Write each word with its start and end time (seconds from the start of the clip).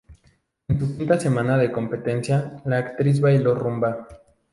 En 0.67 0.79
su 0.79 0.97
quinta 0.97 1.19
semana 1.19 1.59
de 1.59 1.71
competencia, 1.71 2.55
la 2.65 2.79
actriz 2.79 3.19
bailó 3.21 3.53
rumba. 3.53 4.07